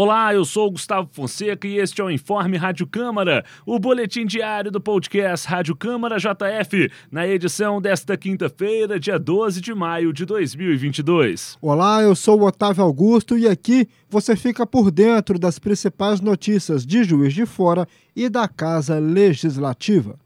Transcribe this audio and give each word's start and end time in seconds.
Olá, 0.00 0.32
eu 0.32 0.44
sou 0.44 0.70
Gustavo 0.70 1.08
Fonseca 1.10 1.66
e 1.66 1.76
este 1.76 2.00
é 2.00 2.04
o 2.04 2.08
Informe 2.08 2.56
Rádio 2.56 2.86
Câmara, 2.86 3.44
o 3.66 3.80
boletim 3.80 4.24
diário 4.24 4.70
do 4.70 4.80
podcast 4.80 5.48
Rádio 5.48 5.74
Câmara 5.74 6.18
JF, 6.18 6.88
na 7.10 7.26
edição 7.26 7.82
desta 7.82 8.16
quinta-feira, 8.16 9.00
dia 9.00 9.18
12 9.18 9.60
de 9.60 9.74
maio 9.74 10.12
de 10.12 10.24
2022. 10.24 11.58
Olá, 11.60 12.00
eu 12.00 12.14
sou 12.14 12.40
Otávio 12.42 12.84
Augusto 12.84 13.36
e 13.36 13.48
aqui 13.48 13.88
você 14.08 14.36
fica 14.36 14.64
por 14.64 14.92
dentro 14.92 15.36
das 15.36 15.58
principais 15.58 16.20
notícias 16.20 16.86
de 16.86 17.02
Juiz 17.02 17.34
de 17.34 17.44
Fora 17.44 17.84
e 18.14 18.28
da 18.28 18.46
Casa 18.46 19.00
Legislativa. 19.00 20.16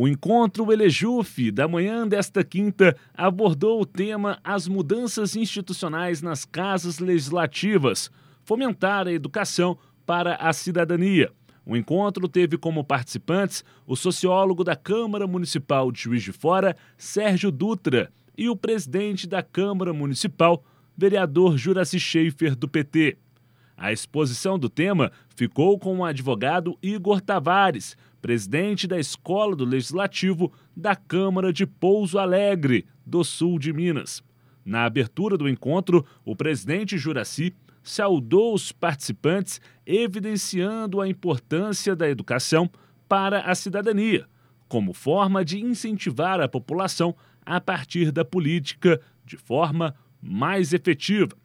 O 0.00 0.06
encontro 0.06 0.72
Elejuf 0.72 1.50
da 1.50 1.66
manhã 1.66 2.06
desta 2.06 2.44
quinta 2.44 2.96
abordou 3.12 3.80
o 3.80 3.84
tema 3.84 4.38
As 4.44 4.68
mudanças 4.68 5.34
institucionais 5.34 6.22
nas 6.22 6.44
casas 6.44 7.00
legislativas, 7.00 8.08
fomentar 8.44 9.08
a 9.08 9.12
educação 9.12 9.76
para 10.06 10.36
a 10.36 10.52
cidadania. 10.52 11.32
O 11.66 11.76
encontro 11.76 12.28
teve 12.28 12.56
como 12.56 12.84
participantes 12.84 13.64
o 13.88 13.96
sociólogo 13.96 14.62
da 14.62 14.76
Câmara 14.76 15.26
Municipal 15.26 15.90
de 15.90 16.02
Juiz 16.02 16.22
de 16.22 16.30
Fora, 16.30 16.76
Sérgio 16.96 17.50
Dutra, 17.50 18.08
e 18.36 18.48
o 18.48 18.54
presidente 18.54 19.26
da 19.26 19.42
Câmara 19.42 19.92
Municipal, 19.92 20.62
vereador 20.96 21.58
Juraci 21.58 21.98
Schaefer, 21.98 22.54
do 22.54 22.68
PT. 22.68 23.18
A 23.78 23.92
exposição 23.92 24.58
do 24.58 24.68
tema 24.68 25.12
ficou 25.36 25.78
com 25.78 25.98
o 25.98 26.04
advogado 26.04 26.76
Igor 26.82 27.20
Tavares, 27.20 27.96
presidente 28.20 28.88
da 28.88 28.98
Escola 28.98 29.54
do 29.54 29.64
Legislativo 29.64 30.52
da 30.76 30.96
Câmara 30.96 31.52
de 31.52 31.64
Pouso 31.64 32.18
Alegre, 32.18 32.84
do 33.06 33.22
sul 33.22 33.56
de 33.56 33.72
Minas. 33.72 34.20
Na 34.64 34.84
abertura 34.84 35.38
do 35.38 35.48
encontro, 35.48 36.04
o 36.24 36.34
presidente 36.34 36.98
Juraci 36.98 37.54
saudou 37.80 38.52
os 38.52 38.72
participantes, 38.72 39.60
evidenciando 39.86 41.00
a 41.00 41.08
importância 41.08 41.94
da 41.94 42.10
educação 42.10 42.68
para 43.08 43.42
a 43.42 43.54
cidadania, 43.54 44.26
como 44.68 44.92
forma 44.92 45.44
de 45.44 45.60
incentivar 45.60 46.40
a 46.40 46.48
população 46.48 47.14
a 47.46 47.60
partir 47.60 48.10
da 48.10 48.24
política 48.24 49.00
de 49.24 49.36
forma 49.36 49.94
mais 50.20 50.72
efetiva. 50.72 51.36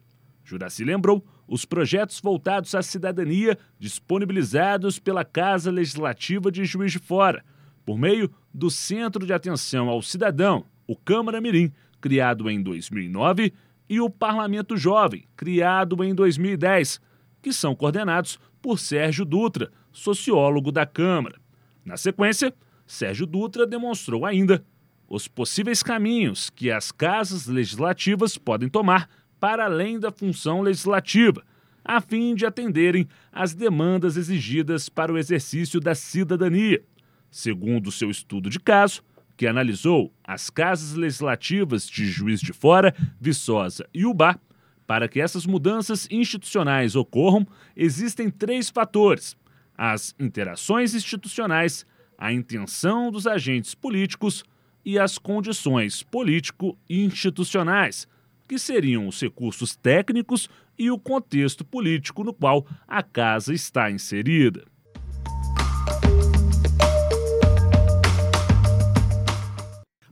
Juraci 0.42 0.84
lembrou 0.84 1.24
os 1.46 1.64
projetos 1.64 2.20
voltados 2.20 2.74
à 2.74 2.82
cidadania 2.82 3.58
disponibilizados 3.78 4.98
pela 4.98 5.24
Casa 5.24 5.70
Legislativa 5.70 6.50
de 6.50 6.64
Juiz 6.64 6.92
de 6.92 6.98
Fora, 6.98 7.44
por 7.84 7.98
meio 7.98 8.30
do 8.52 8.70
Centro 8.70 9.26
de 9.26 9.32
Atenção 9.32 9.88
ao 9.88 10.00
Cidadão, 10.00 10.64
o 10.86 10.96
Câmara 10.96 11.40
Mirim, 11.40 11.72
criado 12.00 12.48
em 12.50 12.62
2009, 12.62 13.52
e 13.88 14.00
o 14.00 14.08
Parlamento 14.08 14.76
Jovem, 14.76 15.24
criado 15.36 16.02
em 16.02 16.14
2010, 16.14 17.00
que 17.42 17.52
são 17.52 17.74
coordenados 17.74 18.38
por 18.62 18.78
Sérgio 18.78 19.24
Dutra, 19.24 19.70
sociólogo 19.92 20.72
da 20.72 20.86
Câmara. 20.86 21.38
Na 21.84 21.96
sequência, 21.96 22.54
Sérgio 22.86 23.26
Dutra 23.26 23.66
demonstrou 23.66 24.24
ainda 24.24 24.64
os 25.08 25.28
possíveis 25.28 25.82
caminhos 25.82 26.48
que 26.48 26.70
as 26.70 26.90
casas 26.90 27.46
legislativas 27.46 28.38
podem 28.38 28.68
tomar 28.68 29.08
para 29.44 29.66
além 29.66 30.00
da 30.00 30.10
função 30.10 30.62
legislativa, 30.62 31.44
a 31.84 32.00
fim 32.00 32.34
de 32.34 32.46
atenderem 32.46 33.06
às 33.30 33.52
demandas 33.52 34.16
exigidas 34.16 34.88
para 34.88 35.12
o 35.12 35.18
exercício 35.18 35.80
da 35.80 35.94
cidadania. 35.94 36.82
Segundo 37.30 37.92
seu 37.92 38.10
estudo 38.10 38.48
de 38.48 38.58
caso, 38.58 39.02
que 39.36 39.46
analisou 39.46 40.10
as 40.24 40.48
casas 40.48 40.94
legislativas 40.94 41.86
de 41.86 42.06
Juiz 42.06 42.40
de 42.40 42.54
Fora, 42.54 42.94
Viçosa 43.20 43.86
e 43.92 44.06
Ubá, 44.06 44.40
para 44.86 45.08
que 45.08 45.20
essas 45.20 45.44
mudanças 45.44 46.08
institucionais 46.10 46.96
ocorram, 46.96 47.46
existem 47.76 48.30
três 48.30 48.70
fatores: 48.70 49.36
as 49.76 50.14
interações 50.18 50.94
institucionais, 50.94 51.84
a 52.16 52.32
intenção 52.32 53.10
dos 53.10 53.26
agentes 53.26 53.74
políticos 53.74 54.42
e 54.86 54.98
as 54.98 55.18
condições 55.18 56.02
político-institucionais, 56.02 58.08
que 58.48 58.58
seriam 58.58 59.08
os 59.08 59.20
recursos 59.20 59.74
técnicos 59.76 60.48
e 60.78 60.90
o 60.90 60.98
contexto 60.98 61.64
político 61.64 62.24
no 62.24 62.34
qual 62.34 62.66
a 62.86 63.02
casa 63.02 63.54
está 63.54 63.90
inserida. 63.90 64.64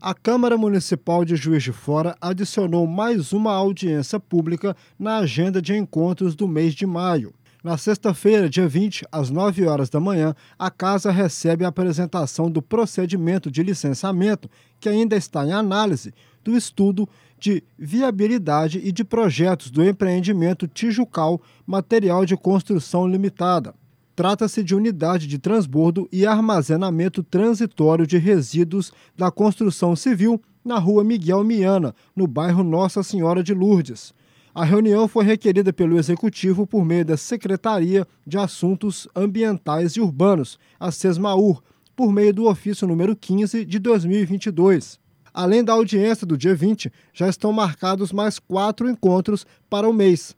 A 0.05 0.15
Câmara 0.15 0.59
Municipal 0.59 1.25
de 1.25 1.37
Juiz 1.37 1.63
de 1.63 1.73
Fora 1.73 2.17
adicionou 2.21 2.89
mais 2.89 3.33
uma 3.33 3.53
audiência 3.53 4.19
pública 4.19 4.77
na 4.99 5.19
agenda 5.19 5.63
de 5.63 5.77
encontros 5.77 6.35
do 6.35 6.49
mês 6.49 6.75
de 6.75 6.85
maio. 6.85 7.33
Na 7.63 7.79
sexta-feira, 7.79 8.51
dia 8.51 8.67
20, 8.67 9.07
às 9.13 9.31
9 9.31 9.65
horas 9.65 9.89
da 9.89 10.01
manhã, 10.01 10.35
a 10.59 10.69
Casa 10.69 11.13
recebe 11.13 11.65
a 11.65 11.69
apresentação 11.69 12.51
do 12.51 12.61
procedimento 12.61 13.49
de 13.49 13.63
licenciamento, 13.63 14.51
que 14.81 14.89
ainda 14.89 15.15
está 15.15 15.47
em 15.47 15.53
análise, 15.53 16.13
do 16.43 16.57
estudo 16.57 17.09
de 17.39 17.63
viabilidade 17.79 18.81
e 18.83 18.93
de 18.93 19.03
projetos 19.05 19.71
do 19.71 19.85
empreendimento 19.85 20.69
Tijucal 20.69 21.41
Material 21.67 22.25
de 22.25 22.37
Construção 22.37 23.07
Limitada. 23.07 23.75
Trata-se 24.15 24.63
de 24.63 24.75
unidade 24.75 25.27
de 25.27 25.39
transbordo 25.39 26.09
e 26.13 26.27
armazenamento 26.27 27.23
transitório 27.23 28.07
de 28.07 28.19
resíduos 28.19 28.93
da 29.17 29.31
construção 29.31 29.97
civil 29.97 30.41
na 30.65 30.79
rua 30.79 31.03
Miguel 31.03 31.43
Miana, 31.43 31.95
no 32.15 32.27
bairro 32.27 32.63
Nossa 32.63 33.03
Senhora 33.03 33.43
de 33.43 33.53
Lourdes. 33.53 34.15
A 34.55 34.65
reunião 34.65 35.09
foi 35.09 35.25
requerida 35.25 35.73
pelo 35.73 35.99
Executivo 35.99 36.67
por 36.67 36.85
meio 36.85 37.07
da 37.07 37.17
Secretaria 37.17 38.07
de 38.27 38.37
Assuntos 38.37 39.09
Ambientais 39.17 39.93
e 39.93 40.01
Urbanos, 40.01 40.59
a 40.79 40.93
SESMAUR, 40.93 41.63
por 41.97 42.13
meio 42.13 42.35
do 42.35 42.47
ofício 42.47 42.87
número 42.87 43.17
15 43.17 43.65
de 43.65 43.79
2022. 43.79 45.02
Além 45.33 45.65
da 45.65 45.73
audiência 45.73 46.27
do 46.27 46.37
dia 46.37 46.55
20, 46.55 46.93
já 47.13 47.29
estão 47.29 47.53
marcados 47.53 48.13
mais 48.13 48.39
quatro 48.39 48.89
encontros 48.89 49.47
para 49.71 49.89
o 49.89 49.93
mês. 49.93 50.37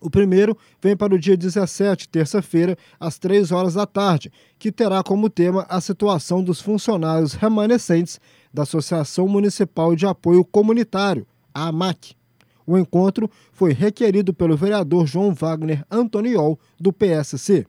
O 0.00 0.10
primeiro 0.10 0.54
vem 0.82 0.94
para 0.94 1.14
o 1.14 1.18
dia 1.18 1.34
17, 1.34 2.10
terça-feira, 2.10 2.76
às 3.00 3.18
3 3.18 3.50
horas 3.52 3.72
da 3.72 3.86
tarde, 3.86 4.30
que 4.58 4.70
terá 4.70 5.02
como 5.02 5.30
tema 5.30 5.64
a 5.66 5.80
situação 5.80 6.44
dos 6.44 6.60
funcionários 6.60 7.32
remanescentes 7.32 8.20
da 8.52 8.64
Associação 8.64 9.26
Municipal 9.26 9.96
de 9.96 10.04
Apoio 10.04 10.44
Comunitário, 10.44 11.26
a 11.54 11.68
AMAC. 11.68 12.14
O 12.66 12.76
encontro 12.76 13.30
foi 13.50 13.72
requerido 13.72 14.34
pelo 14.34 14.56
vereador 14.56 15.06
João 15.06 15.32
Wagner 15.32 15.84
Antoniol, 15.90 16.58
do 16.78 16.92
PSC. 16.92 17.66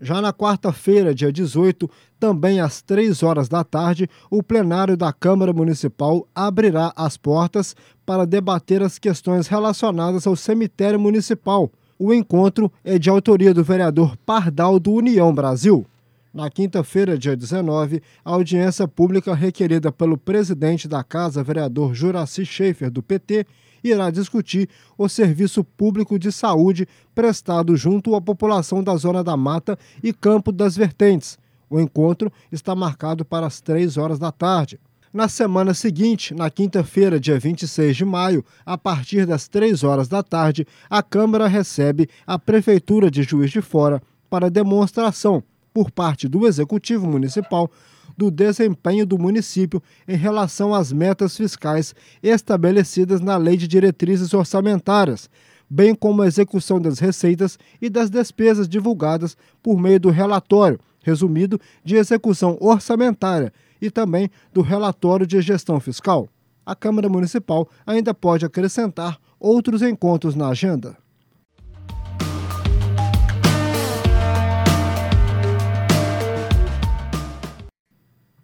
Já 0.00 0.20
na 0.20 0.32
quarta-feira, 0.32 1.14
dia 1.14 1.32
18, 1.32 1.88
também 2.18 2.60
às 2.60 2.82
3 2.82 3.22
horas 3.22 3.48
da 3.48 3.64
tarde, 3.64 4.08
o 4.30 4.42
plenário 4.42 4.96
da 4.96 5.12
Câmara 5.12 5.52
Municipal 5.52 6.26
abrirá 6.34 6.92
as 6.94 7.16
portas 7.16 7.74
para 8.04 8.26
debater 8.26 8.82
as 8.82 8.98
questões 8.98 9.46
relacionadas 9.46 10.26
ao 10.26 10.36
cemitério 10.36 11.00
municipal. 11.00 11.70
O 11.98 12.14
encontro 12.14 12.72
é 12.82 12.98
de 12.98 13.10
autoria 13.10 13.52
do 13.52 13.62
vereador 13.62 14.16
Pardal 14.24 14.78
do 14.78 14.92
União 14.92 15.34
Brasil. 15.34 15.86
Na 16.32 16.48
quinta-feira, 16.48 17.18
dia 17.18 17.36
19, 17.36 18.00
a 18.24 18.30
audiência 18.30 18.86
pública 18.86 19.34
requerida 19.34 19.90
pelo 19.90 20.16
presidente 20.16 20.86
da 20.86 21.02
Casa, 21.02 21.42
vereador 21.42 21.92
Juraci 21.92 22.46
Schaefer, 22.46 22.90
do 22.90 23.02
PT, 23.02 23.44
irá 23.82 24.10
discutir 24.10 24.68
o 24.96 25.08
serviço 25.08 25.62
público 25.64 26.18
de 26.18 26.30
saúde 26.30 26.86
prestado 27.14 27.76
junto 27.76 28.14
à 28.14 28.20
população 28.20 28.82
da 28.82 28.96
Zona 28.96 29.24
da 29.24 29.36
Mata 29.36 29.78
e 30.02 30.12
Campo 30.12 30.52
das 30.52 30.76
Vertentes. 30.76 31.38
O 31.68 31.78
encontro 31.78 32.32
está 32.50 32.74
marcado 32.74 33.24
para 33.24 33.46
as 33.46 33.60
três 33.60 33.96
horas 33.96 34.18
da 34.18 34.32
tarde. 34.32 34.78
Na 35.12 35.28
semana 35.28 35.74
seguinte, 35.74 36.32
na 36.34 36.48
quinta-feira, 36.50 37.18
dia 37.18 37.38
26 37.38 37.96
de 37.96 38.04
maio, 38.04 38.44
a 38.64 38.78
partir 38.78 39.26
das 39.26 39.48
três 39.48 39.82
horas 39.82 40.06
da 40.06 40.22
tarde, 40.22 40.64
a 40.88 41.02
Câmara 41.02 41.48
recebe 41.48 42.08
a 42.24 42.38
Prefeitura 42.38 43.10
de 43.10 43.24
Juiz 43.24 43.50
de 43.50 43.60
Fora 43.60 44.00
para 44.28 44.48
demonstração, 44.48 45.42
por 45.72 45.90
parte 45.90 46.28
do 46.28 46.46
Executivo 46.46 47.06
Municipal, 47.06 47.70
do 48.16 48.30
desempenho 48.30 49.06
do 49.06 49.18
município 49.18 49.82
em 50.06 50.16
relação 50.16 50.74
às 50.74 50.92
metas 50.92 51.36
fiscais 51.36 51.94
estabelecidas 52.22 53.20
na 53.20 53.36
Lei 53.36 53.56
de 53.56 53.66
Diretrizes 53.66 54.34
Orçamentárias, 54.34 55.30
bem 55.68 55.94
como 55.94 56.22
a 56.22 56.26
execução 56.26 56.80
das 56.80 56.98
receitas 56.98 57.58
e 57.80 57.88
das 57.88 58.10
despesas 58.10 58.68
divulgadas 58.68 59.36
por 59.62 59.80
meio 59.80 60.00
do 60.00 60.10
relatório, 60.10 60.78
resumido, 61.02 61.60
de 61.84 61.96
execução 61.96 62.58
orçamentária 62.60 63.52
e 63.80 63.90
também 63.90 64.30
do 64.52 64.60
relatório 64.60 65.26
de 65.26 65.40
gestão 65.40 65.80
fiscal. 65.80 66.28
A 66.66 66.74
Câmara 66.74 67.08
Municipal 67.08 67.68
ainda 67.86 68.12
pode 68.12 68.44
acrescentar 68.44 69.18
outros 69.38 69.80
encontros 69.80 70.34
na 70.34 70.48
agenda. 70.48 70.96